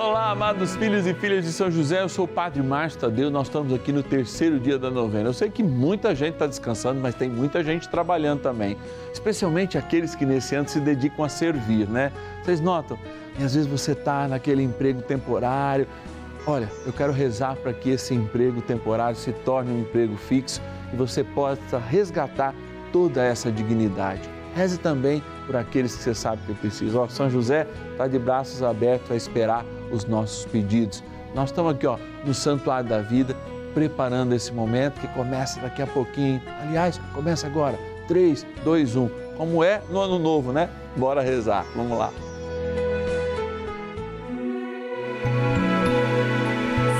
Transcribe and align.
Olá, 0.00 0.30
amados 0.30 0.76
filhos 0.76 1.08
e 1.08 1.12
filhas 1.12 1.44
de 1.44 1.50
São 1.50 1.68
José, 1.68 2.00
eu 2.00 2.08
sou 2.08 2.24
o 2.24 2.28
Padre 2.28 2.62
Márcio 2.62 3.00
Tadeu, 3.00 3.32
nós 3.32 3.48
estamos 3.48 3.74
aqui 3.74 3.90
no 3.90 4.00
terceiro 4.00 4.60
dia 4.60 4.78
da 4.78 4.92
novena. 4.92 5.28
Eu 5.28 5.32
sei 5.32 5.50
que 5.50 5.60
muita 5.60 6.14
gente 6.14 6.34
está 6.34 6.46
descansando, 6.46 7.00
mas 7.00 7.16
tem 7.16 7.28
muita 7.28 7.64
gente 7.64 7.88
trabalhando 7.88 8.40
também, 8.40 8.76
especialmente 9.12 9.76
aqueles 9.76 10.14
que 10.14 10.24
nesse 10.24 10.54
ano 10.54 10.68
se 10.68 10.78
dedicam 10.78 11.24
a 11.24 11.28
servir, 11.28 11.88
né? 11.88 12.12
Vocês 12.44 12.60
notam? 12.60 12.96
E 13.40 13.42
às 13.42 13.56
vezes 13.56 13.68
você 13.68 13.90
está 13.90 14.28
naquele 14.28 14.62
emprego 14.62 15.02
temporário. 15.02 15.88
Olha, 16.46 16.70
eu 16.86 16.92
quero 16.92 17.10
rezar 17.10 17.56
para 17.56 17.72
que 17.72 17.90
esse 17.90 18.14
emprego 18.14 18.62
temporário 18.62 19.16
se 19.16 19.32
torne 19.32 19.72
um 19.72 19.80
emprego 19.80 20.16
fixo 20.16 20.62
e 20.92 20.96
você 20.96 21.24
possa 21.24 21.76
resgatar 21.76 22.54
toda 22.92 23.24
essa 23.24 23.50
dignidade. 23.50 24.30
Reze 24.54 24.78
também 24.78 25.20
por 25.44 25.56
aqueles 25.56 25.96
que 25.96 26.04
você 26.04 26.14
sabe 26.14 26.40
que 26.46 26.54
precisam. 26.54 27.08
São 27.08 27.28
José 27.28 27.66
está 27.90 28.06
de 28.06 28.18
braços 28.18 28.62
abertos 28.62 29.10
a 29.10 29.16
esperar 29.16 29.64
os 29.90 30.04
nossos 30.04 30.44
pedidos. 30.46 31.02
Nós 31.34 31.50
estamos 31.50 31.74
aqui 31.74 31.86
ó, 31.86 31.98
no 32.24 32.34
Santuário 32.34 32.88
da 32.88 33.00
Vida, 33.00 33.36
preparando 33.74 34.34
esse 34.34 34.52
momento 34.52 35.00
que 35.00 35.08
começa 35.08 35.60
daqui 35.60 35.82
a 35.82 35.86
pouquinho. 35.86 36.40
Aliás, 36.62 37.00
começa 37.14 37.46
agora. 37.46 37.78
3, 38.08 38.46
2, 38.64 38.96
1. 38.96 39.08
Como 39.36 39.62
é 39.62 39.80
no 39.90 40.00
ano 40.00 40.18
novo, 40.18 40.52
né? 40.52 40.68
Bora 40.96 41.22
rezar. 41.22 41.64
Vamos 41.76 41.96
lá. 41.96 42.10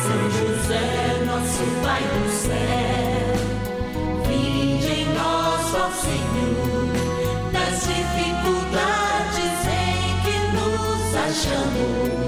São 0.00 0.30
José, 0.30 1.24
nosso 1.26 1.64
Pai 1.82 2.02
do 2.02 2.28
céu, 2.30 3.34
vinde 4.28 4.86
em 4.86 5.14
nós, 5.14 5.66
Senhor, 5.96 6.92
nas 7.52 7.80
dificuldades 7.80 9.66
em 9.66 10.20
que 10.22 10.36
nos 10.54 11.16
achamos. 11.16 12.27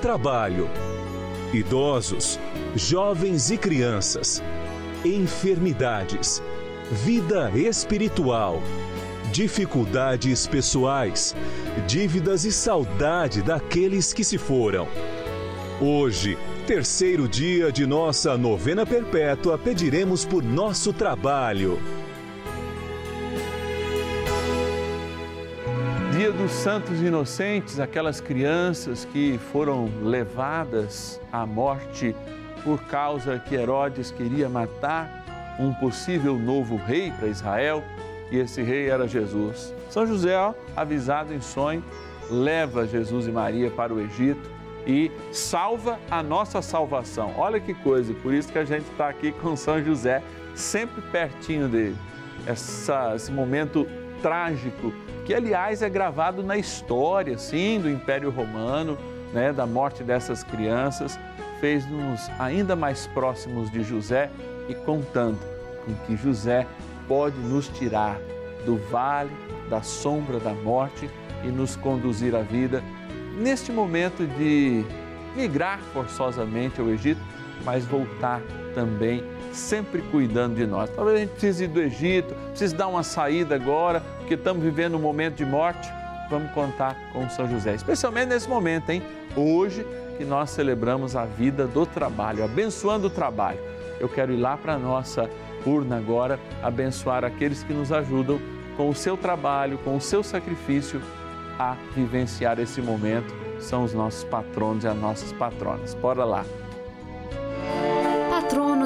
trabalho, 0.00 0.68
idosos, 1.52 2.40
jovens 2.74 3.50
e 3.50 3.58
crianças, 3.58 4.42
enfermidades, 5.04 6.42
vida 6.90 7.50
espiritual, 7.54 8.62
dificuldades 9.30 10.46
pessoais, 10.46 11.36
dívidas 11.86 12.44
e 12.44 12.50
saudade 12.50 13.42
daqueles 13.42 14.12
que 14.12 14.24
se 14.24 14.38
foram. 14.38 14.88
Hoje, 15.80 16.38
terceiro 16.66 17.28
dia 17.28 17.70
de 17.70 17.86
nossa 17.86 18.36
novena 18.38 18.86
perpétua, 18.86 19.58
pediremos 19.58 20.24
por 20.24 20.42
nosso 20.42 20.92
trabalho. 20.92 21.78
Dia 26.20 26.32
dos 26.32 26.52
Santos 26.52 27.00
Inocentes, 27.00 27.80
aquelas 27.80 28.20
crianças 28.20 29.06
que 29.06 29.40
foram 29.50 29.90
levadas 30.02 31.18
à 31.32 31.46
morte 31.46 32.14
por 32.62 32.78
causa 32.82 33.38
que 33.38 33.54
Herodes 33.54 34.10
queria 34.10 34.46
matar 34.46 35.56
um 35.58 35.72
possível 35.72 36.38
novo 36.38 36.76
rei 36.76 37.10
para 37.10 37.26
Israel, 37.26 37.82
e 38.30 38.36
esse 38.36 38.60
rei 38.60 38.90
era 38.90 39.08
Jesus. 39.08 39.74
São 39.88 40.06
José, 40.06 40.34
avisado 40.76 41.32
em 41.32 41.40
sonho, 41.40 41.82
leva 42.30 42.86
Jesus 42.86 43.26
e 43.26 43.32
Maria 43.32 43.70
para 43.70 43.94
o 43.94 43.98
Egito 43.98 44.46
e 44.86 45.10
salva 45.32 45.98
a 46.10 46.22
nossa 46.22 46.60
salvação. 46.60 47.32
Olha 47.38 47.58
que 47.58 47.72
coisa, 47.72 48.12
por 48.12 48.34
isso 48.34 48.52
que 48.52 48.58
a 48.58 48.64
gente 48.66 48.84
está 48.90 49.08
aqui 49.08 49.32
com 49.32 49.56
São 49.56 49.82
José, 49.82 50.22
sempre 50.54 51.00
pertinho 51.00 51.66
dele. 51.66 51.96
Essa, 52.46 53.14
esse 53.16 53.32
momento 53.32 53.86
trágico, 54.20 54.92
que 55.30 55.34
aliás 55.34 55.80
é 55.80 55.88
gravado 55.88 56.42
na 56.42 56.56
história, 56.56 57.38
sim, 57.38 57.78
do 57.78 57.88
Império 57.88 58.30
Romano, 58.30 58.98
né, 59.32 59.52
da 59.52 59.64
morte 59.64 60.02
dessas 60.02 60.42
crianças, 60.42 61.20
fez-nos 61.60 62.28
ainda 62.36 62.74
mais 62.74 63.06
próximos 63.06 63.70
de 63.70 63.84
José 63.84 64.28
e 64.68 64.74
contando 64.74 65.38
com 65.84 65.94
que 66.04 66.16
José 66.16 66.66
pode 67.06 67.38
nos 67.38 67.68
tirar 67.68 68.18
do 68.66 68.76
vale 68.90 69.30
da 69.68 69.80
sombra 69.82 70.40
da 70.40 70.52
morte 70.52 71.08
e 71.44 71.46
nos 71.46 71.76
conduzir 71.76 72.34
à 72.34 72.42
vida 72.42 72.82
neste 73.38 73.70
momento 73.70 74.26
de 74.36 74.84
migrar 75.36 75.78
forçosamente 75.92 76.80
ao 76.80 76.88
Egito, 76.88 77.20
mas 77.64 77.84
voltar 77.84 78.40
também 78.74 79.22
sempre 79.52 80.02
cuidando 80.02 80.54
de 80.54 80.66
nós. 80.66 80.90
Talvez 80.90 81.16
a 81.16 81.20
gente 81.20 81.30
precise 81.30 81.64
ir 81.64 81.68
do 81.68 81.80
Egito, 81.80 82.34
precise 82.48 82.74
dar 82.74 82.88
uma 82.88 83.02
saída 83.02 83.54
agora, 83.54 84.00
porque 84.18 84.34
estamos 84.34 84.62
vivendo 84.62 84.96
um 84.96 85.00
momento 85.00 85.36
de 85.36 85.44
morte. 85.44 85.88
Vamos 86.28 86.50
contar 86.52 86.96
com 87.12 87.28
São 87.28 87.48
José, 87.48 87.74
especialmente 87.74 88.28
nesse 88.28 88.48
momento, 88.48 88.90
hein? 88.90 89.02
Hoje 89.34 89.84
que 90.16 90.24
nós 90.24 90.50
celebramos 90.50 91.16
a 91.16 91.24
vida 91.24 91.66
do 91.66 91.84
trabalho, 91.84 92.44
abençoando 92.44 93.08
o 93.08 93.10
trabalho. 93.10 93.58
Eu 93.98 94.08
quero 94.08 94.32
ir 94.32 94.36
lá 94.36 94.56
para 94.56 94.74
a 94.74 94.78
nossa 94.78 95.28
urna 95.66 95.96
agora, 95.96 96.38
abençoar 96.62 97.24
aqueles 97.24 97.62
que 97.62 97.72
nos 97.72 97.90
ajudam 97.90 98.40
com 98.76 98.88
o 98.88 98.94
seu 98.94 99.16
trabalho, 99.16 99.78
com 99.78 99.96
o 99.96 100.00
seu 100.00 100.22
sacrifício 100.22 101.02
a 101.58 101.76
vivenciar 101.94 102.58
esse 102.58 102.80
momento. 102.80 103.34
São 103.58 103.84
os 103.84 103.92
nossos 103.92 104.24
patronos 104.24 104.84
e 104.84 104.88
as 104.88 104.96
nossas 104.96 105.32
patronas. 105.32 105.94
Bora 105.94 106.24
lá. 106.24 106.44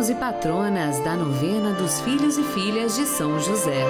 Patronos 0.05 0.11
e 0.11 0.15
patronas 0.15 1.01
da 1.01 1.17
novena 1.17 1.73
dos 1.73 2.01
filhos 2.01 2.37
e 2.37 2.43
filhas 2.43 2.97
de 2.97 3.07
São 3.07 3.39
José. 3.39 3.85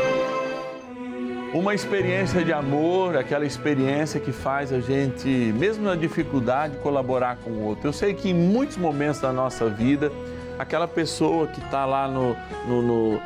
Uma 1.52 1.74
experiência 1.74 2.44
de 2.44 2.52
amor, 2.52 3.16
aquela 3.16 3.44
experiência 3.44 4.20
que 4.20 4.30
faz 4.30 4.72
a 4.72 4.80
gente, 4.80 5.28
mesmo 5.28 5.84
na 5.84 5.96
dificuldade, 5.96 6.76
colaborar 6.78 7.38
com 7.42 7.50
o 7.50 7.64
outro. 7.64 7.88
Eu 7.88 7.92
sei 7.92 8.14
que 8.14 8.28
em 8.30 8.34
muitos 8.34 8.76
momentos 8.76 9.20
da 9.20 9.32
nossa 9.32 9.68
vida, 9.68 10.12
aquela 10.58 10.86
pessoa 10.86 11.48
que 11.48 11.60
está 11.60 11.84
lá 11.84 12.06
no, 12.06 12.36
no, 12.68 12.82
no, 12.82 13.20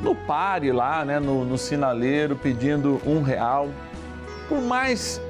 no 0.00 0.14
pare, 0.14 0.72
lá, 0.72 1.04
né, 1.04 1.18
no, 1.18 1.44
no 1.44 1.58
sinaleiro, 1.58 2.36
pedindo 2.36 3.00
um 3.04 3.20
real, 3.20 3.68
por 4.48 4.62
mais 4.62 5.20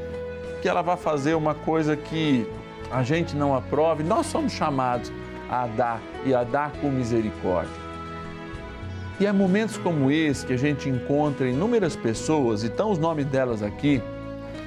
que 0.62 0.69
ela 0.69 0.82
vá 0.82 0.96
fazer 0.96 1.34
uma 1.34 1.55
coisa 1.55 1.96
que 1.96 2.46
a 2.93 3.02
gente 3.02 3.34
não 3.34 3.56
aprove, 3.56 4.05
nós 4.05 4.26
somos 4.26 4.52
chamados 4.52 5.10
a 5.49 5.66
dar 5.66 6.00
e 6.26 6.34
a 6.34 6.44
dar 6.44 6.73
com 6.73 6.90
misericórdia. 6.90 7.87
E 9.19 9.25
é 9.25 9.32
momentos 9.32 9.78
como 9.78 10.11
esse 10.11 10.44
que 10.44 10.52
a 10.52 10.58
gente 10.58 10.90
encontra 10.90 11.49
inúmeras 11.49 11.96
pessoas, 11.96 12.62
e 12.62 12.67
estão 12.67 12.90
os 12.90 12.99
nomes 12.99 13.25
delas 13.25 13.62
aqui, 13.62 14.02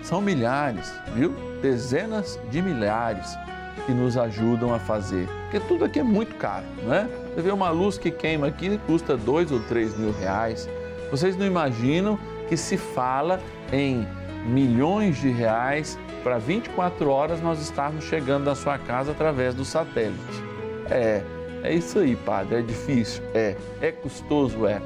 são 0.01 0.21
milhares, 0.21 0.91
viu? 1.13 1.35
Dezenas 1.61 2.39
de 2.49 2.61
milhares 2.61 3.37
que 3.85 3.91
nos 3.91 4.17
ajudam 4.17 4.73
a 4.73 4.79
fazer. 4.79 5.27
Porque 5.43 5.59
tudo 5.59 5.85
aqui 5.85 5.99
é 5.99 6.03
muito 6.03 6.35
caro, 6.35 6.65
não 6.83 6.93
é? 6.93 7.07
Você 7.35 7.41
vê 7.41 7.51
uma 7.51 7.69
luz 7.69 7.97
que 7.97 8.09
queima 8.09 8.47
aqui, 8.47 8.79
custa 8.87 9.15
dois 9.15 9.51
ou 9.51 9.59
três 9.59 9.95
mil 9.97 10.11
reais. 10.13 10.67
Vocês 11.11 11.35
não 11.37 11.45
imaginam 11.45 12.17
que 12.47 12.57
se 12.57 12.77
fala 12.77 13.39
em 13.71 14.07
milhões 14.45 15.17
de 15.17 15.29
reais 15.29 15.99
para 16.23 16.37
24 16.37 17.09
horas 17.09 17.41
nós 17.41 17.61
estarmos 17.61 18.05
chegando 18.05 18.45
na 18.45 18.55
sua 18.55 18.77
casa 18.77 19.11
através 19.11 19.53
do 19.53 19.63
satélite. 19.63 20.43
É, 20.89 21.23
é 21.63 21.73
isso 21.73 21.99
aí, 21.99 22.15
padre. 22.15 22.59
É 22.59 22.61
difícil? 22.61 23.23
É. 23.33 23.55
É 23.81 23.91
custoso? 23.91 24.65
É. 24.65 24.81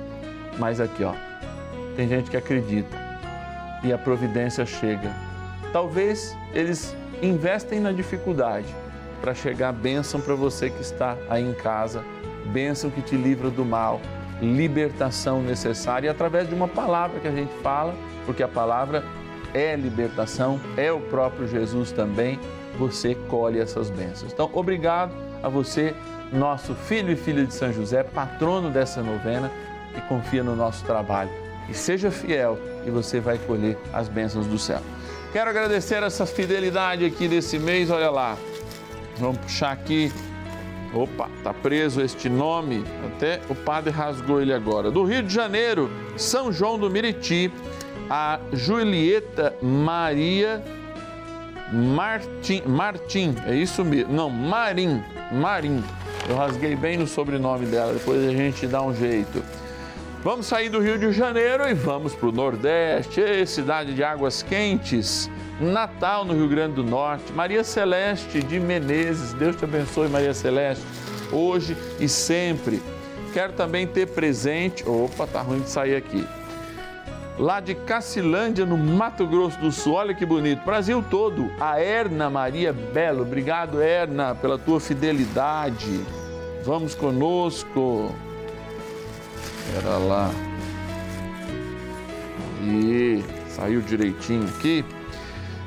Mas 0.57 0.79
aqui, 0.79 1.03
ó, 1.03 1.13
tem 1.95 2.07
gente 2.07 2.29
que 2.29 2.37
acredita. 2.37 2.95
e 3.83 3.91
a 3.91 3.97
providência 3.97 4.65
chega. 4.65 5.11
Talvez 5.71 6.35
eles 6.53 6.95
investem 7.21 7.79
na 7.79 7.91
dificuldade 7.91 8.67
para 9.21 9.33
chegar 9.33 9.69
a 9.69 9.71
bênção 9.73 10.21
para 10.21 10.35
você 10.35 10.69
que 10.69 10.81
está 10.81 11.17
aí 11.29 11.43
em 11.43 11.53
casa, 11.53 12.03
bênção 12.45 12.89
que 12.89 13.01
te 13.01 13.15
livra 13.15 13.49
do 13.49 13.65
mal, 13.65 13.99
libertação 14.41 15.41
necessária 15.41 16.07
e 16.07 16.09
através 16.09 16.47
de 16.47 16.55
uma 16.55 16.67
palavra 16.67 17.19
que 17.19 17.27
a 17.27 17.31
gente 17.31 17.53
fala, 17.61 17.93
porque 18.25 18.43
a 18.43 18.47
palavra 18.47 19.03
é 19.53 19.75
libertação, 19.75 20.59
é 20.75 20.91
o 20.91 20.99
próprio 20.99 21.47
Jesus 21.47 21.91
também, 21.91 22.39
você 22.77 23.15
colhe 23.27 23.59
essas 23.59 23.89
bênçãos. 23.89 24.33
Então, 24.33 24.49
obrigado 24.53 25.13
a 25.41 25.49
você, 25.49 25.93
nosso 26.31 26.73
filho 26.73 27.11
e 27.11 27.15
filha 27.15 27.45
de 27.45 27.53
São 27.53 27.71
José, 27.71 28.03
patrono 28.03 28.69
dessa 28.69 29.03
novena, 29.03 29.51
que 29.93 30.01
confia 30.01 30.43
no 30.43 30.55
nosso 30.55 30.83
trabalho. 30.85 31.29
E 31.69 31.73
seja 31.73 32.11
fiel 32.11 32.57
e 32.85 32.89
você 32.89 33.19
vai 33.19 33.37
colher 33.37 33.77
as 33.93 34.09
bênçãos 34.09 34.47
do 34.47 34.57
céu. 34.57 34.81
Quero 35.31 35.49
agradecer 35.49 36.03
essa 36.03 36.25
fidelidade 36.25 37.05
aqui 37.05 37.27
desse 37.27 37.57
mês, 37.57 37.89
olha 37.89 38.09
lá. 38.09 38.37
Vamos 39.17 39.37
puxar 39.37 39.71
aqui. 39.71 40.11
Opa, 40.93 41.27
tá 41.43 41.51
preso 41.51 42.01
este 42.01 42.29
nome, 42.29 42.83
até 43.07 43.41
o 43.49 43.55
padre 43.55 43.89
rasgou 43.89 44.39
ele 44.39 44.53
agora. 44.53 44.91
Do 44.91 45.03
Rio 45.03 45.23
de 45.23 45.33
Janeiro, 45.33 45.89
São 46.15 46.51
João 46.51 46.77
do 46.77 46.87
Miriti, 46.87 47.51
a 48.09 48.39
Julieta 48.51 49.55
Maria 49.61 50.63
Martim, 51.73 52.61
Martim, 52.67 53.35
é 53.47 53.55
isso 53.55 53.83
mesmo? 53.83 54.13
Não, 54.13 54.29
Marim, 54.29 55.03
Marim. 55.31 55.83
Eu 56.29 56.35
rasguei 56.35 56.75
bem 56.75 56.97
no 56.97 57.07
sobrenome 57.07 57.65
dela, 57.65 57.93
depois 57.93 58.23
a 58.23 58.31
gente 58.31 58.67
dá 58.67 58.81
um 58.83 58.93
jeito. 58.93 59.43
Vamos 60.23 60.45
sair 60.45 60.69
do 60.69 60.79
Rio 60.79 60.99
de 60.99 61.11
Janeiro 61.11 61.67
e 61.67 61.73
vamos 61.73 62.13
para 62.13 62.29
o 62.29 62.31
Nordeste, 62.31 63.45
cidade 63.47 63.93
de 63.93 64.03
águas 64.03 64.43
quentes, 64.43 65.29
Natal 65.59 66.23
no 66.23 66.33
Rio 66.33 66.47
Grande 66.47 66.75
do 66.75 66.83
Norte. 66.83 67.33
Maria 67.33 67.63
Celeste 67.63 68.41
de 68.43 68.59
Menezes, 68.59 69.33
Deus 69.33 69.55
te 69.55 69.65
abençoe, 69.65 70.07
Maria 70.07 70.33
Celeste, 70.33 70.85
hoje 71.31 71.75
e 71.99 72.07
sempre. 72.07 72.81
Quero 73.33 73.53
também 73.53 73.87
ter 73.87 74.07
presente. 74.07 74.87
Opa, 74.87 75.25
tá 75.25 75.41
ruim 75.41 75.61
de 75.61 75.69
sair 75.69 75.95
aqui 75.95 76.23
lá 77.37 77.59
de 77.59 77.73
Cacilândia, 77.73 78.65
no 78.65 78.77
Mato 78.77 79.25
Grosso 79.25 79.59
do 79.59 79.71
Sul. 79.71 79.93
Olha 79.93 80.13
que 80.13 80.25
bonito. 80.25 80.63
Brasil 80.63 81.03
todo. 81.09 81.51
A 81.59 81.79
Erna 81.79 82.29
Maria 82.29 82.73
Belo. 82.73 83.23
Obrigado, 83.23 83.81
Erna, 83.81 84.35
pela 84.35 84.57
tua 84.57 84.79
fidelidade. 84.79 86.01
Vamos 86.63 86.95
conosco. 86.95 88.13
Era 89.77 89.97
lá. 89.97 90.31
E 92.61 93.23
saiu 93.49 93.81
direitinho 93.81 94.47
aqui. 94.47 94.85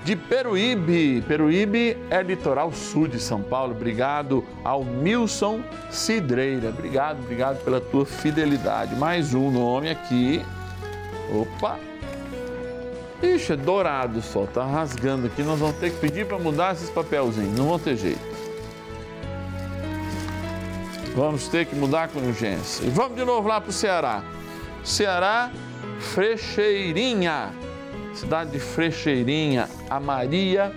De 0.05 0.15
Peruíbe. 0.15 1.21
Peruíbe 1.27 1.97
é 2.11 2.23
litoral 2.23 2.73
sul 2.73 3.09
de 3.09 3.19
São 3.19 3.43
Paulo. 3.43 3.73
Obrigado 3.73 4.45
ao 4.63 4.85
Milson 4.85 5.61
Cidreira. 5.91 6.69
Obrigado, 6.69 7.19
obrigado 7.19 7.63
pela 7.65 7.81
tua 7.81 8.07
fidelidade. 8.07 8.95
Mais 8.95 9.35
um 9.35 9.51
nome 9.51 9.91
aqui 9.91 10.45
Opa! 11.33 11.79
Ixi, 13.23 13.53
é 13.53 13.57
dourado 13.57 14.21
só, 14.21 14.47
tá 14.47 14.65
rasgando 14.65 15.27
aqui. 15.27 15.43
Nós 15.43 15.59
vamos 15.59 15.77
ter 15.77 15.91
que 15.91 15.99
pedir 15.99 16.27
para 16.27 16.39
mudar 16.39 16.75
esses 16.75 16.91
papelzinhos, 16.91 17.57
não 17.59 17.69
vão 17.69 17.79
ter 17.79 17.97
jeito. 17.97 18.37
Vamos 21.15 21.49
ter 21.49 21.65
que 21.65 21.75
mudar 21.75 22.09
com 22.09 22.19
urgência. 22.21 22.85
E 22.85 22.91
vamos 22.91 23.17
de 23.17 23.25
novo 23.25 23.49
lá 23.49 23.59
para 23.59 23.71
o 23.71 23.73
Ceará. 23.73 24.23
Ceará, 24.85 25.51
Frecheirinha, 25.99 27.55
cidade 28.15 28.51
de 28.51 28.61
Frecheirinha, 28.61 29.67
a 29.89 29.99
Maria 29.99 30.73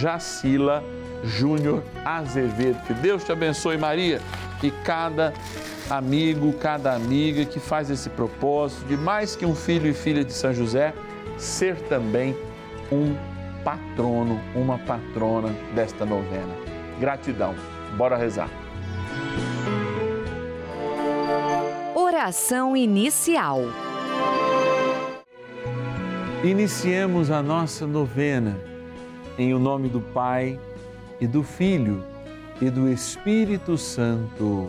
Jacila 0.00 0.82
Júnior 1.22 1.82
Azevedo. 2.04 2.80
Que 2.86 2.94
Deus 2.94 3.22
te 3.22 3.30
abençoe, 3.30 3.78
Maria, 3.78 4.20
e 4.62 4.70
cada 4.70 5.32
amigo, 5.90 6.52
cada 6.54 6.94
amiga 6.94 7.44
que 7.44 7.58
faz 7.58 7.90
esse 7.90 8.10
propósito 8.10 8.86
de 8.86 8.96
mais 8.96 9.34
que 9.34 9.46
um 9.46 9.54
filho 9.54 9.88
e 9.88 9.94
filha 9.94 10.24
de 10.24 10.32
São 10.32 10.52
José, 10.52 10.92
ser 11.36 11.76
também 11.82 12.36
um 12.92 13.14
patrono, 13.64 14.40
uma 14.54 14.78
patrona 14.78 15.54
desta 15.74 16.04
novena. 16.04 16.54
Gratidão. 17.00 17.54
Bora 17.96 18.16
rezar. 18.16 18.50
Oração 21.94 22.76
inicial. 22.76 23.62
Iniciemos 26.44 27.30
a 27.30 27.42
nossa 27.42 27.86
novena 27.86 28.56
em 29.36 29.54
o 29.54 29.58
nome 29.58 29.88
do 29.88 30.00
Pai 30.00 30.58
e 31.20 31.26
do 31.26 31.42
Filho 31.42 32.02
e 32.60 32.70
do 32.70 32.88
Espírito 32.88 33.76
Santo. 33.76 34.68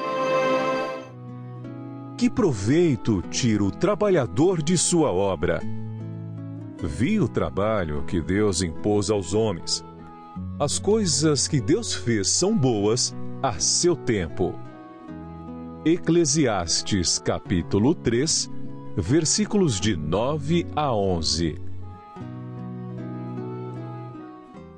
Que 2.21 2.29
proveito 2.29 3.19
tira 3.31 3.63
o 3.63 3.71
trabalhador 3.71 4.61
de 4.61 4.77
sua 4.77 5.11
obra? 5.11 5.59
Vi 6.77 7.19
o 7.19 7.27
trabalho 7.27 8.03
que 8.03 8.21
Deus 8.21 8.61
impôs 8.61 9.09
aos 9.09 9.33
homens. 9.33 9.83
As 10.59 10.77
coisas 10.77 11.47
que 11.47 11.59
Deus 11.59 11.95
fez 11.95 12.29
são 12.29 12.55
boas 12.55 13.11
a 13.41 13.53
seu 13.53 13.95
tempo. 13.95 14.53
Eclesiastes 15.83 17.17
capítulo 17.17 17.95
3, 17.95 18.51
versículos 18.95 19.79
de 19.79 19.95
9 19.95 20.67
a 20.75 20.93
11. 20.93 21.59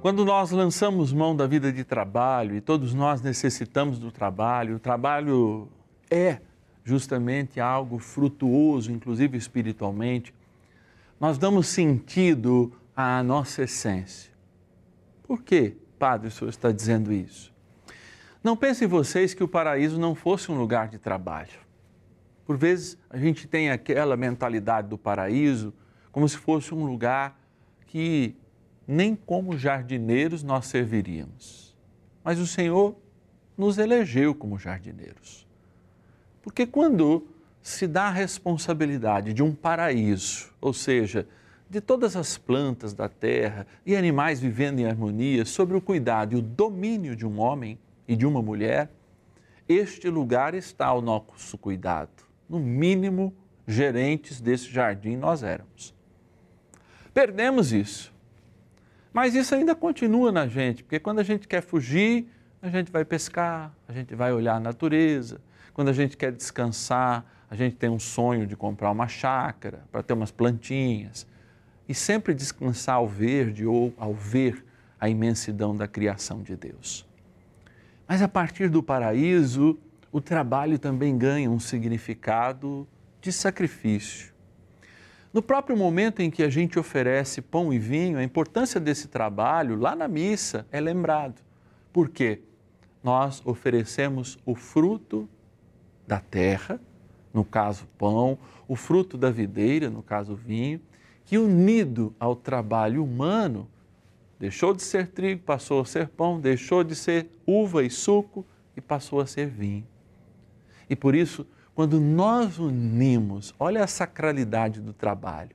Quando 0.01 0.23
nós 0.23 0.51
lançamos 0.51 1.12
mão 1.12 1.35
da 1.35 1.45
vida 1.45 1.73
de 1.73 1.83
trabalho, 1.83 2.55
e 2.55 2.62
todos 2.62 2.93
nós 2.93 3.21
necessitamos 3.21 4.00
do 4.00 4.13
trabalho, 4.13 4.77
o 4.77 4.79
trabalho 4.79 5.67
é 6.09 6.39
justamente 6.83 7.59
algo 7.59 7.97
frutuoso, 7.99 8.91
inclusive 8.91 9.37
espiritualmente, 9.37 10.33
nós 11.19 11.37
damos 11.37 11.67
sentido 11.67 12.73
à 12.95 13.23
nossa 13.23 13.63
essência. 13.63 14.31
Por 15.23 15.41
que, 15.41 15.77
Padre, 15.97 16.27
o 16.27 16.31
senhor 16.31 16.49
está 16.49 16.71
dizendo 16.71 17.13
isso? 17.13 17.53
Não 18.43 18.57
pensem 18.57 18.87
vocês 18.87 19.33
que 19.33 19.43
o 19.43 19.47
paraíso 19.47 19.97
não 19.97 20.13
fosse 20.13 20.51
um 20.51 20.57
lugar 20.57 20.89
de 20.89 20.97
trabalho. 20.97 21.63
Por 22.45 22.57
vezes 22.57 22.97
a 23.09 23.17
gente 23.17 23.47
tem 23.47 23.71
aquela 23.71 24.17
mentalidade 24.17 24.89
do 24.89 24.97
paraíso 24.97 25.73
como 26.11 26.27
se 26.27 26.37
fosse 26.37 26.73
um 26.73 26.85
lugar 26.85 27.39
que 27.87 28.35
nem 28.85 29.15
como 29.15 29.57
jardineiros 29.57 30.43
nós 30.43 30.65
serviríamos. 30.65 31.73
Mas 32.23 32.37
o 32.39 32.45
Senhor 32.45 32.97
nos 33.57 33.77
elegeu 33.77 34.35
como 34.35 34.57
jardineiros. 34.57 35.42
Porque 36.43 36.67
quando 36.67 37.25
se 37.62 37.88
dá 37.88 38.03
a 38.03 38.12
responsabilidade 38.12 39.33
de 39.33 39.41
um 39.41 39.55
paraíso, 39.55 40.51
ou 40.62 40.73
seja, 40.73 41.27
de 41.69 41.81
todas 41.81 42.15
as 42.15 42.38
plantas 42.38 42.93
da 42.93 43.09
terra 43.09 43.65
e 43.83 43.95
animais 43.95 44.39
vivendo 44.39 44.79
em 44.79 44.85
harmonia, 44.85 45.45
sobre 45.45 45.75
o 45.75 45.81
cuidado 45.81 46.33
e 46.33 46.35
o 46.35 46.41
domínio 46.41 47.15
de 47.15 47.25
um 47.25 47.39
homem, 47.39 47.79
e 48.07 48.15
de 48.15 48.25
uma 48.25 48.41
mulher, 48.41 48.91
este 49.67 50.09
lugar 50.09 50.53
está 50.53 50.88
ao 50.88 51.01
nosso 51.01 51.57
cuidado. 51.57 52.12
No 52.50 52.59
mínimo, 52.59 53.33
gerentes 53.65 54.41
desse 54.41 54.69
jardim 54.69 55.15
nós 55.15 55.41
éramos. 55.41 55.93
Perdemos 57.13 57.71
isso. 57.71 58.13
Mas 59.13 59.35
isso 59.35 59.53
ainda 59.55 59.75
continua 59.75 60.31
na 60.31 60.47
gente, 60.47 60.83
porque 60.83 61.00
quando 61.00 61.19
a 61.19 61.23
gente 61.23 61.47
quer 61.47 61.62
fugir, 61.62 62.27
a 62.62 62.69
gente 62.69 62.91
vai 62.91 63.05
pescar, 63.05 63.73
a 63.88 63.93
gente 63.93 64.15
vai 64.15 64.33
olhar 64.33 64.55
a 64.55 64.59
natureza. 64.59 65.39
Quando 65.74 65.89
a 65.89 65.94
gente 65.94 66.15
quer 66.15 66.32
descansar, 66.32 67.25
a 67.50 67.56
gente 67.56 67.75
tem 67.75 67.89
um 67.89 68.00
sonho 68.00 68.46
de 68.46 68.56
comprar 68.56 68.92
uma 68.92 69.08
chácara 69.08 69.84
para 69.92 70.03
ter 70.03 70.13
umas 70.13 70.32
plantinhas. 70.32 71.27
E 71.88 71.94
sempre 71.94 72.34
descansar 72.34 72.96
ao 72.96 73.08
verde 73.08 73.65
ou 73.65 73.94
ao 73.98 74.13
ver 74.13 74.63
a 75.00 75.10
imensidão 75.10 75.75
da 75.75 75.88
criação 75.88 76.42
de 76.42 76.56
Deus. 76.56 77.06
Mas 78.08 78.22
a 78.22 78.27
partir 78.27 78.70
do 78.70 78.82
paraíso, 78.82 79.77
o 80.12 80.22
trabalho 80.22 80.77
também 80.77 81.18
ganha 81.18 81.50
um 81.50 81.60
significado 81.60 82.88
de 83.20 83.32
sacrifício. 83.32 84.34
No 85.34 85.42
próprio 85.42 85.75
momento 85.75 86.22
em 86.22 86.30
que 86.30 86.44
a 86.44 86.50
gente 86.50 86.77
oferece 86.77 87.42
pão 87.42 87.74
e 87.74 87.80
vinho, 87.80 88.20
a 88.20 88.24
importância 88.24 88.80
desse 88.80 89.08
trabalho 89.08 89.75
lá 89.75 89.96
na 89.96 90.08
missa 90.08 90.68
é 90.72 90.80
lembrado. 90.80 91.42
Por 91.92 92.10
quê? 92.10 92.42
Nós 93.03 93.42
oferecemos 93.44 94.38
o 94.46 94.53
fruto 94.53 95.27
da 96.07 96.19
terra, 96.19 96.79
no 97.33 97.43
caso 97.43 97.88
pão, 97.98 98.38
o 98.67 98.75
fruto 98.75 99.17
da 99.17 99.31
videira, 99.31 99.89
no 99.89 100.03
caso 100.03 100.36
vinho, 100.36 100.79
que 101.25 101.38
unido 101.38 102.13
ao 102.19 102.36
trabalho 102.36 103.03
humano 103.03 103.67
Deixou 104.43 104.74
de 104.74 104.83
ser 104.83 105.07
trigo, 105.07 105.41
passou 105.41 105.79
a 105.79 105.86
ser 105.86 106.10
pão, 106.10 106.38
deixou 106.38 106.83
de 106.83 106.95
ser 106.95 107.29
uva 107.48 107.81
e 107.81 107.89
suco 107.89 108.45
e 108.75 108.81
passou 108.81 109.22
a 109.22 109.25
ser 109.25 109.48
vinho. 109.48 109.88
E 110.89 110.98
por 110.98 111.15
isso, 111.15 111.48
quando 111.74 111.98
nós 111.98 112.60
unimos, 112.60 113.55
olha 113.57 113.81
a 113.81 113.88
sacralidade 113.88 114.81
do 114.81 114.91
trabalho, 114.91 115.51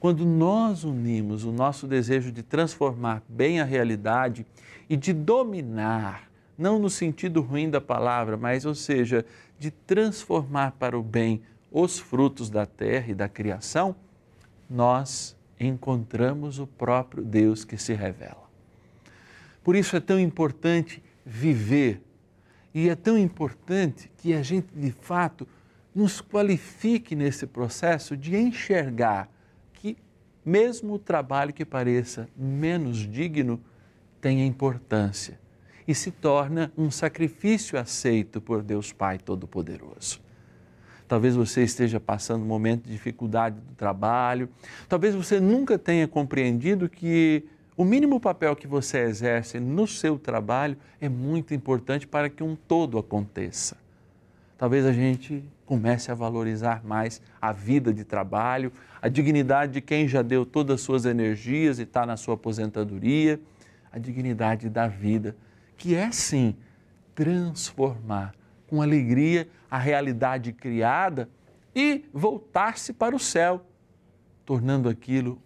quando 0.00 0.26
nós 0.26 0.82
unimos 0.82 1.44
o 1.44 1.52
nosso 1.52 1.86
desejo 1.86 2.32
de 2.32 2.42
transformar 2.42 3.22
bem 3.28 3.60
a 3.60 3.64
realidade 3.64 4.44
e 4.90 4.96
de 4.96 5.12
dominar, 5.12 6.28
não 6.58 6.80
no 6.80 6.90
sentido 6.90 7.42
ruim 7.42 7.70
da 7.70 7.80
palavra, 7.80 8.36
mas, 8.36 8.66
ou 8.66 8.74
seja, 8.74 9.24
de 9.62 9.70
transformar 9.70 10.72
para 10.72 10.98
o 10.98 11.02
bem 11.04 11.40
os 11.70 11.96
frutos 11.96 12.50
da 12.50 12.66
terra 12.66 13.12
e 13.12 13.14
da 13.14 13.28
criação, 13.28 13.94
nós 14.68 15.36
encontramos 15.58 16.58
o 16.58 16.66
próprio 16.66 17.22
Deus 17.22 17.64
que 17.64 17.76
se 17.76 17.94
revela. 17.94 18.50
Por 19.62 19.76
isso 19.76 19.94
é 19.94 20.00
tão 20.00 20.18
importante 20.18 21.00
viver 21.24 22.02
e 22.74 22.88
é 22.88 22.96
tão 22.96 23.16
importante 23.16 24.10
que 24.18 24.34
a 24.34 24.42
gente, 24.42 24.66
de 24.74 24.90
fato, 24.90 25.46
nos 25.94 26.20
qualifique 26.20 27.14
nesse 27.14 27.46
processo 27.46 28.16
de 28.16 28.36
enxergar 28.36 29.28
que, 29.74 29.96
mesmo 30.44 30.94
o 30.94 30.98
trabalho 30.98 31.52
que 31.52 31.64
pareça 31.64 32.28
menos 32.36 32.98
digno, 32.98 33.60
tem 34.20 34.44
importância 34.44 35.38
e 35.86 35.94
se 35.94 36.10
torna 36.10 36.72
um 36.76 36.90
sacrifício 36.90 37.78
aceito 37.78 38.40
por 38.40 38.62
Deus 38.62 38.92
Pai 38.92 39.18
Todo-Poderoso. 39.18 40.20
Talvez 41.08 41.36
você 41.36 41.62
esteja 41.62 42.00
passando 42.00 42.42
um 42.42 42.46
momento 42.46 42.84
de 42.84 42.92
dificuldade 42.92 43.56
do 43.56 43.74
trabalho. 43.74 44.48
Talvez 44.88 45.14
você 45.14 45.38
nunca 45.38 45.78
tenha 45.78 46.08
compreendido 46.08 46.88
que 46.88 47.44
o 47.76 47.84
mínimo 47.84 48.20
papel 48.20 48.54
que 48.54 48.66
você 48.66 49.00
exerce 49.00 49.58
no 49.58 49.86
seu 49.86 50.18
trabalho 50.18 50.76
é 51.00 51.08
muito 51.08 51.52
importante 51.52 52.06
para 52.06 52.30
que 52.30 52.42
um 52.42 52.56
todo 52.56 52.98
aconteça. 52.98 53.76
Talvez 54.56 54.86
a 54.86 54.92
gente 54.92 55.42
comece 55.66 56.10
a 56.10 56.14
valorizar 56.14 56.84
mais 56.84 57.20
a 57.40 57.50
vida 57.50 57.92
de 57.92 58.04
trabalho, 58.04 58.70
a 59.00 59.08
dignidade 59.08 59.72
de 59.72 59.80
quem 59.80 60.06
já 60.06 60.22
deu 60.22 60.46
todas 60.46 60.76
as 60.76 60.80
suas 60.82 61.04
energias 61.04 61.78
e 61.78 61.82
está 61.82 62.06
na 62.06 62.16
sua 62.16 62.34
aposentadoria, 62.34 63.40
a 63.90 63.98
dignidade 63.98 64.68
da 64.68 64.86
vida, 64.86 65.34
que 65.82 65.96
é 65.96 66.12
sim 66.12 66.54
transformar 67.12 68.36
com 68.68 68.80
alegria 68.80 69.48
a 69.68 69.78
realidade 69.78 70.52
criada 70.52 71.28
e 71.74 72.04
voltar-se 72.14 72.92
para 72.92 73.16
o 73.16 73.18
céu, 73.18 73.66
tornando 74.46 74.88
aquilo 74.88 75.42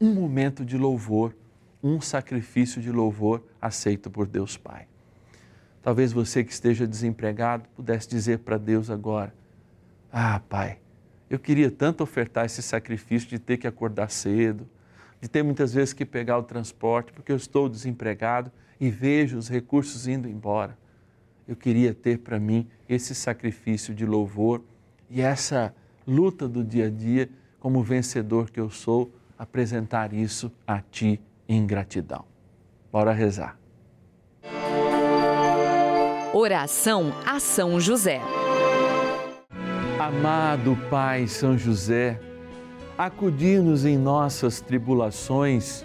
um 0.00 0.14
momento 0.14 0.64
de 0.64 0.78
louvor, 0.78 1.34
um 1.82 2.00
sacrifício 2.00 2.80
de 2.80 2.92
louvor 2.92 3.42
aceito 3.60 4.08
por 4.08 4.28
Deus 4.28 4.56
Pai. 4.56 4.86
Talvez 5.82 6.12
você 6.12 6.44
que 6.44 6.52
esteja 6.52 6.86
desempregado 6.86 7.68
pudesse 7.74 8.08
dizer 8.08 8.38
para 8.38 8.58
Deus 8.58 8.88
agora: 8.88 9.34
Ah, 10.12 10.40
Pai, 10.48 10.78
eu 11.28 11.40
queria 11.40 11.72
tanto 11.72 12.04
ofertar 12.04 12.46
esse 12.46 12.62
sacrifício 12.62 13.28
de 13.28 13.40
ter 13.40 13.56
que 13.56 13.66
acordar 13.66 14.12
cedo, 14.12 14.64
de 15.20 15.28
ter 15.28 15.42
muitas 15.42 15.74
vezes 15.74 15.92
que 15.92 16.06
pegar 16.06 16.38
o 16.38 16.44
transporte, 16.44 17.12
porque 17.12 17.32
eu 17.32 17.36
estou 17.36 17.68
desempregado 17.68 18.52
e 18.82 18.90
vejo 18.90 19.38
os 19.38 19.48
recursos 19.48 20.06
indo 20.06 20.28
embora 20.28 20.76
eu 21.46 21.56
queria 21.56 21.92
ter 21.92 22.18
para 22.18 22.38
mim 22.38 22.66
esse 22.88 23.14
sacrifício 23.14 23.94
de 23.94 24.06
louvor 24.06 24.62
e 25.10 25.20
essa 25.20 25.74
luta 26.06 26.48
do 26.48 26.64
dia 26.64 26.86
a 26.86 26.90
dia, 26.90 27.28
como 27.58 27.82
vencedor 27.82 28.50
que 28.50 28.60
eu 28.60 28.70
sou, 28.70 29.12
apresentar 29.38 30.12
isso 30.12 30.52
a 30.66 30.80
Ti 30.80 31.20
em 31.48 31.66
gratidão. 31.66 32.24
Bora 32.90 33.12
rezar. 33.12 33.58
Oração 36.32 37.12
a 37.26 37.38
São 37.38 37.78
José. 37.78 38.20
Amado 39.98 40.76
Pai 40.88 41.26
São 41.26 41.58
José, 41.58 42.18
acudir-nos 42.96 43.84
em 43.84 43.98
nossas 43.98 44.60
tribulações 44.60 45.84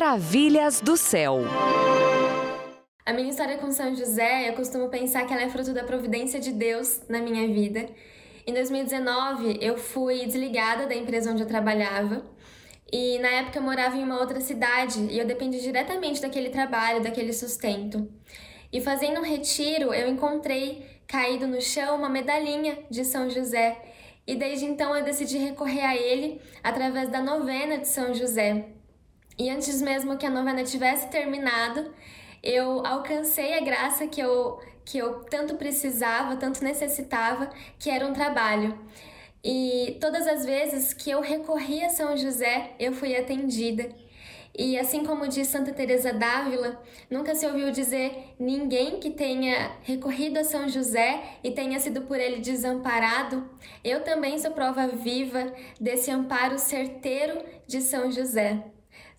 Maravilhas 0.00 0.80
do 0.80 0.96
céu. 0.96 1.40
A 3.04 3.12
minha 3.12 3.28
história 3.28 3.58
com 3.58 3.70
São 3.70 3.94
José, 3.94 4.48
eu 4.48 4.54
costumo 4.54 4.88
pensar 4.88 5.26
que 5.26 5.32
ela 5.34 5.42
é 5.42 5.50
fruto 5.50 5.74
da 5.74 5.84
providência 5.84 6.40
de 6.40 6.52
Deus 6.52 7.02
na 7.06 7.20
minha 7.20 7.46
vida. 7.46 7.86
Em 8.46 8.54
2019, 8.54 9.58
eu 9.60 9.76
fui 9.76 10.24
desligada 10.24 10.86
da 10.86 10.94
empresa 10.94 11.30
onde 11.30 11.42
eu 11.42 11.46
trabalhava. 11.46 12.24
E 12.90 13.18
na 13.18 13.28
época 13.28 13.58
eu 13.58 13.62
morava 13.62 13.94
em 13.94 14.02
uma 14.02 14.18
outra 14.18 14.40
cidade 14.40 15.06
e 15.10 15.18
eu 15.18 15.26
dependia 15.26 15.60
diretamente 15.60 16.22
daquele 16.22 16.48
trabalho, 16.48 17.02
daquele 17.02 17.34
sustento. 17.34 18.10
E 18.72 18.80
fazendo 18.80 19.20
um 19.20 19.24
retiro, 19.24 19.92
eu 19.92 20.08
encontrei 20.08 20.82
caído 21.06 21.46
no 21.46 21.60
chão 21.60 21.94
uma 21.96 22.08
medalhinha 22.08 22.78
de 22.88 23.04
São 23.04 23.28
José. 23.28 23.76
E 24.26 24.34
desde 24.34 24.64
então 24.64 24.96
eu 24.96 25.04
decidi 25.04 25.36
recorrer 25.36 25.84
a 25.84 25.94
ele 25.94 26.40
através 26.62 27.10
da 27.10 27.22
novena 27.22 27.76
de 27.76 27.86
São 27.86 28.14
José. 28.14 28.79
E 29.40 29.48
antes 29.48 29.80
mesmo 29.80 30.18
que 30.18 30.26
a 30.26 30.30
novena 30.30 30.62
tivesse 30.62 31.08
terminado, 31.08 31.94
eu 32.42 32.84
alcancei 32.84 33.54
a 33.54 33.62
graça 33.62 34.06
que 34.06 34.20
eu, 34.20 34.60
que 34.84 34.98
eu 34.98 35.24
tanto 35.30 35.54
precisava, 35.54 36.36
tanto 36.36 36.62
necessitava, 36.62 37.48
que 37.78 37.88
era 37.88 38.06
um 38.06 38.12
trabalho. 38.12 38.78
E 39.42 39.96
todas 39.98 40.26
as 40.26 40.44
vezes 40.44 40.92
que 40.92 41.10
eu 41.10 41.22
recorri 41.22 41.82
a 41.82 41.88
São 41.88 42.14
José, 42.18 42.72
eu 42.78 42.92
fui 42.92 43.16
atendida. 43.16 43.88
E 44.54 44.78
assim 44.78 45.06
como 45.06 45.26
diz 45.26 45.48
Santa 45.48 45.72
Teresa 45.72 46.12
d'Ávila, 46.12 46.78
nunca 47.10 47.34
se 47.34 47.46
ouviu 47.46 47.70
dizer 47.70 48.34
ninguém 48.38 49.00
que 49.00 49.08
tenha 49.08 49.72
recorrido 49.84 50.38
a 50.38 50.44
São 50.44 50.68
José 50.68 51.38
e 51.42 51.50
tenha 51.50 51.80
sido 51.80 52.02
por 52.02 52.20
ele 52.20 52.42
desamparado. 52.42 53.48
Eu 53.82 54.04
também 54.04 54.38
sou 54.38 54.50
prova 54.50 54.86
viva 54.88 55.50
desse 55.80 56.10
amparo 56.10 56.58
certeiro 56.58 57.42
de 57.66 57.80
São 57.80 58.12
José. 58.12 58.62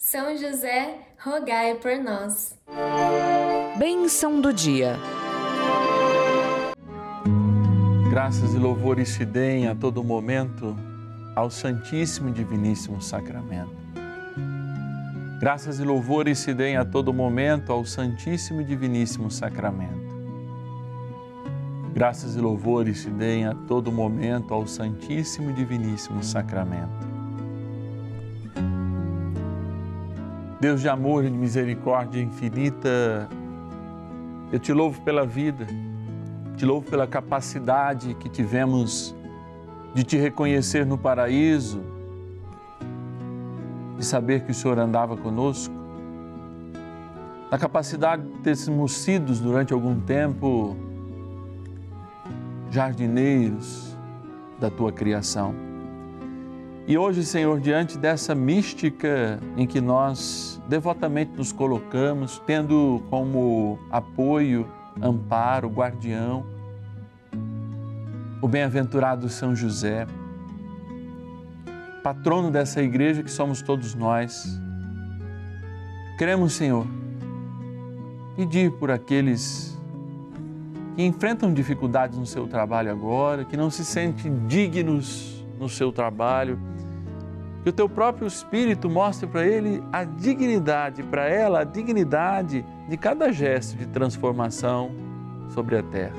São 0.04 0.36
José, 0.36 0.98
rogai 1.24 1.76
por 1.76 1.96
nós. 1.98 2.58
Bênção 3.78 4.42
do 4.42 4.52
dia. 4.52 4.98
Graças 8.10 8.56
e 8.56 8.58
louvores 8.58 9.10
se 9.10 9.24
deem 9.24 9.68
a 9.68 9.76
todo 9.76 10.04
momento 10.04 10.76
ao 11.36 11.52
Santíssimo 11.52 12.30
e 12.30 12.32
Diviníssimo 12.32 13.00
Sacramento. 13.00 13.76
Graças 15.40 15.80
e 15.80 15.84
louvores 15.84 16.40
se 16.40 16.52
deem 16.52 16.78
a 16.78 16.84
todo 16.84 17.14
momento 17.14 17.72
ao 17.72 17.86
Santíssimo 17.86 18.62
e 18.62 18.66
Diviníssimo 18.66 19.30
Sacramento. 19.30 20.02
Graças 21.94 22.36
e 22.36 22.42
louvores 22.42 23.02
se 23.02 23.10
deem 23.12 23.46
a 23.46 23.54
todo 23.54 23.92
momento 23.92 24.52
ao 24.52 24.66
Santíssimo 24.66 25.52
e 25.52 25.54
Diviníssimo 25.54 26.24
Sacramento. 26.24 27.11
Deus 30.62 30.80
de 30.80 30.88
amor 30.88 31.26
e 31.26 31.30
de 31.32 31.36
misericórdia 31.36 32.22
infinita, 32.22 33.28
eu 34.52 34.60
te 34.60 34.72
louvo 34.72 35.02
pela 35.02 35.26
vida, 35.26 35.66
te 36.56 36.68
louvo 36.68 36.88
pela 36.88 37.08
capacidade 37.08 38.14
que 38.14 38.30
tivemos 38.30 39.16
de 39.96 40.04
te 40.04 40.18
reconhecer 40.18 40.86
no 40.86 41.00
paraíso, 41.00 41.82
de 43.98 44.06
saber 44.06 44.42
que 44.42 44.52
o 44.52 44.54
Senhor 44.54 44.78
andava 44.78 45.18
conosco, 45.18 45.74
da 47.50 47.58
capacidade 47.58 48.22
de 48.22 48.38
termos 48.42 48.92
sido 48.92 49.34
durante 49.34 49.74
algum 49.74 50.00
tempo 50.00 50.78
jardineiros 52.70 53.98
da 54.60 54.70
tua 54.70 54.92
criação. 54.92 55.71
E 56.92 56.98
hoje, 56.98 57.24
Senhor, 57.24 57.58
diante 57.62 57.98
dessa 57.98 58.36
mística 58.36 59.40
em 59.56 59.66
que 59.66 59.80
nós 59.80 60.62
devotamente 60.68 61.32
nos 61.38 61.54
colocamos, 61.54 62.44
tendo 62.46 63.02
como 63.10 63.80
apoio, 63.90 64.70
amparo, 65.02 65.70
guardião, 65.70 66.46
o 68.42 68.48
bem-aventurado 68.50 69.30
São 69.30 69.56
José, 69.56 70.06
patrono 72.04 72.52
dessa 72.52 72.84
igreja 72.84 73.24
que 73.24 73.32
somos 73.32 73.62
todos 73.62 73.96
nós. 73.96 74.60
Queremos, 76.18 76.52
Senhor, 76.52 76.86
pedir 78.36 78.70
por 78.70 78.92
aqueles 78.92 79.80
que 80.98 81.04
enfrentam 81.04 81.54
dificuldades 81.54 82.20
no 82.20 82.26
seu 82.26 82.48
trabalho 82.48 82.92
agora, 82.92 83.46
que 83.46 83.56
não 83.56 83.72
se 83.72 83.86
sentem 83.86 84.46
dignos 84.46 85.42
no 85.58 85.70
seu 85.70 85.90
trabalho, 85.94 86.60
que 87.64 87.70
o 87.70 87.74
teu 87.74 87.88
próprio 87.88 88.28
Espírito 88.28 88.90
mostre 88.90 89.28
para 89.28 89.46
ele 89.46 89.84
a 89.92 90.04
dignidade, 90.04 91.04
para 91.04 91.28
ela 91.28 91.60
a 91.60 91.64
dignidade 91.64 92.66
de 92.90 92.98
cada 92.98 93.32
gesto 93.32 93.78
de 93.78 93.86
transformação 93.88 94.92
sobre 95.50 95.78
a 95.78 95.84
terra. 95.84 96.16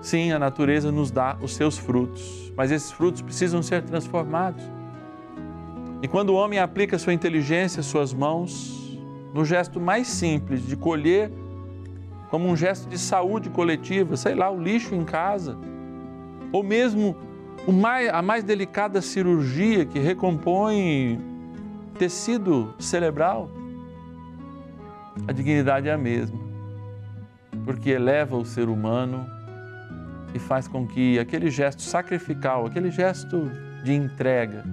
Sim, 0.00 0.32
a 0.32 0.38
natureza 0.38 0.90
nos 0.90 1.10
dá 1.10 1.36
os 1.40 1.54
seus 1.54 1.78
frutos, 1.78 2.52
mas 2.56 2.70
esses 2.70 2.90
frutos 2.90 3.22
precisam 3.22 3.62
ser 3.62 3.82
transformados. 3.82 4.64
E 6.02 6.08
quando 6.08 6.30
o 6.30 6.34
homem 6.34 6.58
aplica 6.58 6.98
sua 6.98 7.12
inteligência, 7.12 7.82
suas 7.82 8.12
mãos, 8.12 8.98
no 9.34 9.44
gesto 9.44 9.78
mais 9.78 10.08
simples 10.08 10.66
de 10.66 10.74
colher, 10.74 11.30
como 12.30 12.48
um 12.48 12.56
gesto 12.56 12.88
de 12.88 12.98
saúde 12.98 13.50
coletiva, 13.50 14.16
sei 14.16 14.34
lá, 14.34 14.50
o 14.50 14.60
lixo 14.60 14.94
em 14.94 15.04
casa, 15.04 15.58
ou 16.50 16.62
mesmo 16.62 17.14
mais, 17.68 18.08
a 18.08 18.22
mais 18.22 18.44
delicada 18.44 19.02
cirurgia 19.02 19.84
que 19.84 19.98
recompõe 19.98 21.20
tecido 21.98 22.74
cerebral, 22.78 23.50
a 25.28 25.32
dignidade 25.32 25.88
é 25.88 25.92
a 25.92 25.98
mesma, 25.98 26.38
porque 27.64 27.90
eleva 27.90 28.36
o 28.36 28.44
ser 28.44 28.68
humano 28.68 29.26
e 30.34 30.38
faz 30.38 30.66
com 30.66 30.86
que 30.86 31.18
aquele 31.18 31.50
gesto 31.50 31.82
sacrificial, 31.82 32.66
aquele 32.66 32.90
gesto 32.90 33.50
de 33.84 33.92
entrega, 33.92 34.64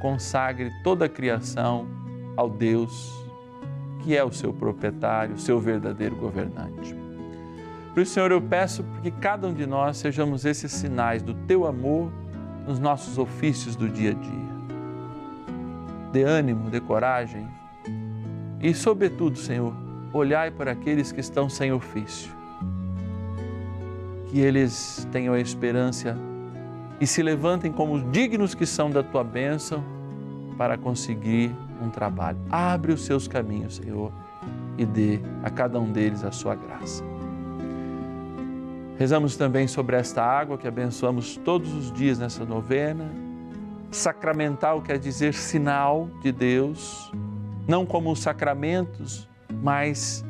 consagre 0.00 0.70
toda 0.82 1.06
a 1.06 1.08
criação 1.08 1.86
ao 2.36 2.50
Deus 2.50 3.26
que 4.02 4.16
é 4.16 4.22
o 4.22 4.30
seu 4.30 4.52
proprietário, 4.52 5.34
o 5.34 5.38
seu 5.38 5.58
verdadeiro 5.58 6.14
governante. 6.14 7.05
Por 7.96 8.02
isso, 8.02 8.12
Senhor, 8.12 8.30
eu 8.30 8.42
peço 8.42 8.84
que 9.02 9.10
cada 9.10 9.48
um 9.48 9.54
de 9.54 9.64
nós 9.64 9.96
sejamos 9.96 10.44
esses 10.44 10.70
sinais 10.70 11.22
do 11.22 11.32
teu 11.32 11.66
amor 11.66 12.12
nos 12.66 12.78
nossos 12.78 13.16
ofícios 13.16 13.74
do 13.74 13.88
dia 13.88 14.10
a 14.10 14.12
dia. 14.12 14.46
Dê 16.12 16.22
ânimo, 16.22 16.68
dê 16.68 16.78
coragem 16.78 17.48
e, 18.60 18.74
sobretudo, 18.74 19.38
Senhor, 19.38 19.74
olhai 20.12 20.50
para 20.50 20.72
aqueles 20.72 21.10
que 21.10 21.20
estão 21.20 21.48
sem 21.48 21.72
ofício. 21.72 22.30
Que 24.26 24.40
eles 24.40 25.08
tenham 25.10 25.32
a 25.32 25.40
esperança 25.40 26.18
e 27.00 27.06
se 27.06 27.22
levantem 27.22 27.72
como 27.72 27.98
dignos 28.10 28.54
que 28.54 28.66
são 28.66 28.90
da 28.90 29.02
tua 29.02 29.24
bênção 29.24 29.82
para 30.58 30.76
conseguir 30.76 31.50
um 31.80 31.88
trabalho. 31.88 32.36
Abre 32.50 32.92
os 32.92 33.06
seus 33.06 33.26
caminhos, 33.26 33.76
Senhor, 33.76 34.12
e 34.76 34.84
dê 34.84 35.18
a 35.42 35.48
cada 35.48 35.80
um 35.80 35.90
deles 35.90 36.24
a 36.24 36.30
sua 36.30 36.54
graça. 36.54 37.15
Rezamos 38.98 39.36
também 39.36 39.68
sobre 39.68 39.94
esta 39.96 40.22
água 40.22 40.56
que 40.56 40.66
abençoamos 40.66 41.36
todos 41.36 41.72
os 41.74 41.92
dias 41.92 42.18
nessa 42.18 42.46
novena. 42.46 43.04
Sacramental 43.90 44.80
quer 44.80 44.98
dizer 44.98 45.34
sinal 45.34 46.08
de 46.22 46.32
Deus, 46.32 47.12
não 47.68 47.84
como 47.84 48.10
os 48.10 48.20
sacramentos, 48.20 49.28
mas 49.62 50.24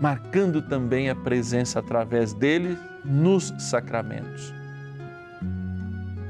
marcando 0.00 0.62
também 0.62 1.10
a 1.10 1.14
presença 1.14 1.78
através 1.78 2.32
dele 2.32 2.78
nos 3.04 3.52
sacramentos. 3.58 4.54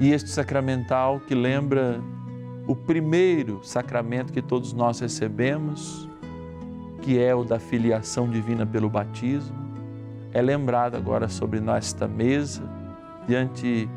E 0.01 0.13
este 0.13 0.29
sacramental 0.29 1.21
que 1.21 1.35
lembra 1.35 2.01
o 2.67 2.75
primeiro 2.75 3.61
sacramento 3.63 4.33
que 4.33 4.43
todos 4.43 4.73
nós 4.73 4.99
recebemos, 4.99 6.09
que 7.03 7.21
é 7.21 7.33
o 7.33 7.45
da 7.45 7.61
filiação 7.61 8.29
divina 8.29 8.67
pelo 8.67 8.91
batismo, 8.91 9.66
é 10.33 10.43
lembrado 10.43 10.97
agora 10.97 11.29
sobre 11.29 11.61
nesta 11.61 12.07
mesa, 12.07 12.63
diante 13.27 13.89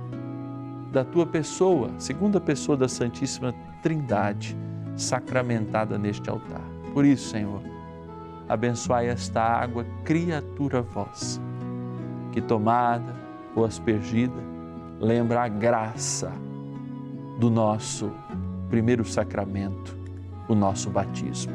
da 0.92 1.04
tua 1.04 1.26
pessoa, 1.26 1.92
segunda 1.98 2.40
pessoa 2.40 2.78
da 2.78 2.88
Santíssima 2.88 3.54
Trindade, 3.82 4.58
sacramentada 4.96 5.98
neste 5.98 6.30
altar. 6.30 6.64
Por 6.94 7.06
isso, 7.06 7.30
Senhor, 7.30 7.62
abençoai 8.48 9.08
esta 9.08 9.42
água, 9.42 9.86
criatura 10.04 10.82
vossa, 10.82 11.40
que 12.32 12.42
tomada 12.42 13.14
ou 13.56 13.66
aspergida, 13.66 14.42
lembra 15.00 15.44
a 15.44 15.48
graça 15.48 16.32
do 17.40 17.50
nosso 17.50 18.12
primeiro 18.70 19.06
sacramento, 19.06 19.98
o 20.48 20.56
nosso 20.56 20.90
batismo. 20.90 21.54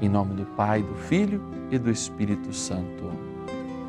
Em 0.00 0.08
nome 0.08 0.34
do 0.34 0.44
Pai, 0.44 0.82
do 0.82 0.94
Filho 0.94 1.40
e 1.70 1.78
do 1.78 1.90
Espírito 1.90 2.52
Santo. 2.52 3.27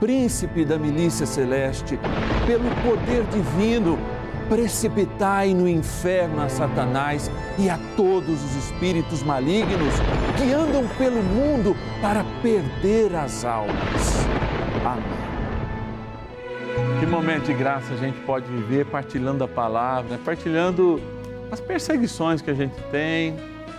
príncipe 0.00 0.64
da 0.64 0.78
milícia 0.78 1.26
celeste, 1.26 1.98
pelo 2.46 2.70
poder 2.82 3.24
divino, 3.24 3.98
precipitai 4.48 5.52
no 5.52 5.68
inferno 5.68 6.40
a 6.40 6.48
Satanás 6.48 7.30
e 7.58 7.68
a 7.68 7.78
todos 7.96 8.42
os 8.42 8.56
espíritos 8.56 9.22
malignos 9.22 9.94
que 10.36 10.52
andam 10.52 10.86
pelo 10.96 11.22
mundo 11.22 11.76
para 12.00 12.24
perder 12.42 13.14
as 13.14 13.44
almas. 13.44 14.26
Amém. 14.84 15.28
Que 17.00 17.06
momento 17.06 17.46
de 17.46 17.54
graça 17.54 17.92
a 17.92 17.96
gente 17.96 18.18
pode 18.20 18.46
viver 18.46 18.86
partilhando 18.86 19.44
a 19.44 19.48
palavra, 19.48 20.18
partilhando 20.24 21.00
as 21.50 21.60
perseguições 21.60 22.40
que 22.40 22.50
a 22.50 22.54
gente 22.54 22.74
tem, 22.90 23.36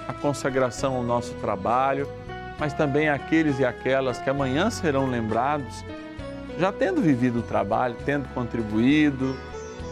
a 0.07 0.13
consagração 0.13 0.95
ao 0.95 1.03
nosso 1.03 1.33
trabalho, 1.35 2.07
mas 2.59 2.73
também 2.73 3.09
aqueles 3.09 3.57
e 3.59 3.65
aquelas 3.65 4.19
que 4.19 4.29
amanhã 4.29 4.69
serão 4.69 5.09
lembrados, 5.09 5.83
já 6.59 6.71
tendo 6.71 7.01
vivido 7.01 7.39
o 7.39 7.43
trabalho, 7.43 7.95
tendo 8.05 8.27
contribuído, 8.33 9.35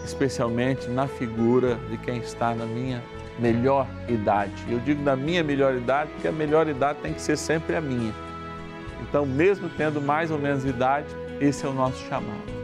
especialmente 0.04 0.90
na 0.90 1.08
figura 1.08 1.76
de 1.90 1.98
quem 1.98 2.18
está 2.18 2.54
na 2.54 2.66
minha 2.66 3.02
melhor 3.40 3.88
idade. 4.10 4.54
Eu 4.70 4.80
digo 4.80 5.02
na 5.02 5.16
minha 5.16 5.44
melhor 5.44 5.76
idade 5.76 6.12
porque 6.12 6.28
a 6.28 6.32
melhor 6.32 6.68
idade 6.68 7.00
tem 7.02 7.14
que 7.14 7.22
ser 7.22 7.38
sempre 7.38 7.76
a 7.76 7.82
minha. 7.82 8.14
Então, 9.02 9.26
mesmo 9.26 9.70
tendo 9.70 10.02
mais 10.02 10.32
ou 10.32 10.40
menos 10.40 10.66
idade, 10.66 11.08
esse 11.40 11.66
é 11.66 11.70
o 11.70 11.74
nosso 11.74 12.04
chamado. 12.08 12.58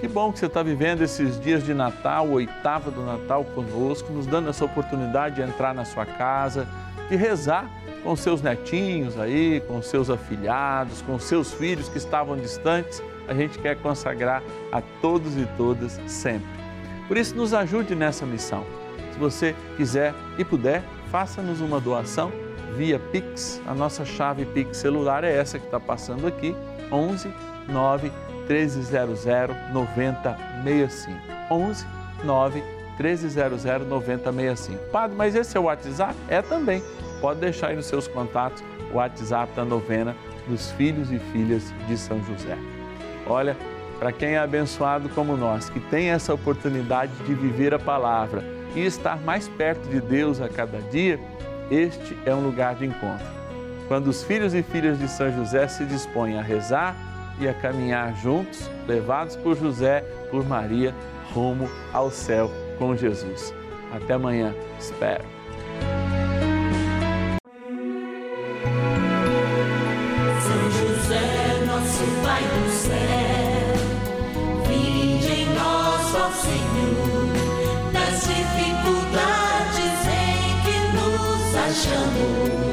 Que 0.00 0.06
bom 0.06 0.30
que 0.30 0.38
você 0.38 0.46
está 0.46 0.62
vivendo 0.62 1.02
esses 1.02 1.40
dias 1.40 1.64
de 1.64 1.74
Natal, 1.74 2.28
oitava 2.28 2.90
do 2.90 3.02
Natal 3.02 3.44
conosco, 3.44 4.12
nos 4.12 4.26
dando 4.26 4.48
essa 4.48 4.64
oportunidade 4.64 5.36
de 5.36 5.42
entrar 5.42 5.74
na 5.74 5.84
sua 5.84 6.04
casa, 6.06 6.68
de 7.08 7.16
rezar 7.16 7.70
com 8.02 8.14
seus 8.14 8.40
netinhos 8.40 9.18
aí, 9.18 9.60
com 9.66 9.82
seus 9.82 10.08
afilhados, 10.10 11.02
com 11.02 11.18
seus 11.18 11.52
filhos 11.52 11.88
que 11.88 11.98
estavam 11.98 12.36
distantes. 12.36 13.02
A 13.26 13.34
gente 13.34 13.58
quer 13.58 13.76
consagrar 13.76 14.42
a 14.70 14.80
todos 15.00 15.36
e 15.36 15.46
todas 15.56 16.00
sempre. 16.06 16.46
Por 17.08 17.16
isso, 17.16 17.34
nos 17.34 17.52
ajude 17.52 17.94
nessa 17.94 18.24
missão. 18.24 18.64
Se 19.12 19.18
você 19.18 19.54
quiser 19.76 20.14
e 20.38 20.44
puder, 20.44 20.82
faça-nos 21.10 21.60
uma 21.60 21.80
doação 21.80 22.30
via 22.76 22.98
Pix. 22.98 23.60
A 23.66 23.74
nossa 23.74 24.04
chave 24.04 24.44
Pix 24.44 24.76
celular 24.76 25.24
é 25.24 25.34
essa 25.34 25.58
que 25.58 25.64
está 25.64 25.80
passando 25.80 26.26
aqui, 26.26 26.54
11 26.92 27.28
9 27.68 28.12
1300 28.48 29.24
9065. 29.72 31.18
11 31.50 31.86
9 32.24 32.60
1300 32.60 32.75
9065. 32.98 34.78
Padre, 34.90 35.16
mas 35.16 35.34
esse 35.34 35.56
é 35.56 35.60
o 35.60 35.64
WhatsApp? 35.64 36.14
É 36.28 36.40
também. 36.42 36.82
Pode 37.20 37.40
deixar 37.40 37.68
aí 37.68 37.76
nos 37.76 37.86
seus 37.86 38.08
contatos 38.08 38.62
o 38.92 38.96
WhatsApp 38.96 39.54
da 39.54 39.64
novena 39.64 40.16
dos 40.46 40.70
filhos 40.72 41.10
e 41.10 41.18
filhas 41.18 41.72
de 41.86 41.96
São 41.96 42.22
José. 42.24 42.56
Olha, 43.26 43.56
para 43.98 44.12
quem 44.12 44.30
é 44.30 44.38
abençoado 44.38 45.08
como 45.08 45.36
nós, 45.36 45.68
que 45.70 45.80
tem 45.80 46.10
essa 46.10 46.32
oportunidade 46.32 47.12
de 47.26 47.34
viver 47.34 47.74
a 47.74 47.78
palavra 47.78 48.44
e 48.74 48.84
estar 48.84 49.18
mais 49.20 49.48
perto 49.48 49.88
de 49.88 50.00
Deus 50.00 50.40
a 50.40 50.48
cada 50.48 50.78
dia, 50.90 51.18
este 51.70 52.16
é 52.24 52.34
um 52.34 52.44
lugar 52.44 52.74
de 52.74 52.86
encontro. 52.86 53.26
Quando 53.88 54.08
os 54.08 54.22
filhos 54.22 54.54
e 54.54 54.62
filhas 54.62 54.98
de 54.98 55.08
São 55.08 55.32
José 55.32 55.66
se 55.68 55.84
dispõem 55.84 56.38
a 56.38 56.42
rezar 56.42 56.94
e 57.40 57.48
a 57.48 57.54
caminhar 57.54 58.14
juntos, 58.16 58.70
levados 58.86 59.36
por 59.36 59.56
José, 59.56 60.04
por 60.30 60.46
Maria, 60.46 60.94
rumo 61.32 61.68
ao 61.92 62.10
céu 62.10 62.50
com 62.78 62.96
Jesus. 62.96 63.54
Até 63.92 64.14
amanhã, 64.14 64.54
espero. 64.78 65.24
São 70.40 70.70
José, 70.70 71.64
nosso 71.66 72.04
Pai 72.22 72.42
do 72.42 72.70
céu, 72.70 73.16
Senhor, 76.36 77.92
das 77.92 78.20
dificuldades 78.20 79.98
em 80.06 80.60
que 80.62 80.76
nos 80.96 81.56
achamos. 81.56 82.65